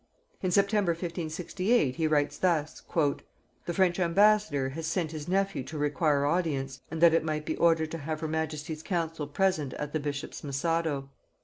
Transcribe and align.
In 0.41 0.49
September 0.49 0.93
1568 0.93 1.95
he 1.97 2.07
writes 2.07 2.39
thus: 2.39 2.81
"The 2.91 3.27
French 3.75 3.99
ambassador 3.99 4.69
has 4.69 4.87
sent 4.87 5.11
his 5.11 5.27
nephew 5.27 5.63
to 5.65 5.77
require 5.77 6.25
audience, 6.25 6.81
and 6.89 6.99
that 7.01 7.13
it 7.13 7.23
might 7.23 7.45
be 7.45 7.55
ordered 7.57 7.91
to 7.91 7.99
have 7.99 8.21
her 8.21 8.27
majesty's 8.27 8.81
council 8.81 9.27
present 9.27 9.73
at 9.75 9.93
the 9.93 9.99
bishop's 9.99 10.41
missado. 10.43 11.09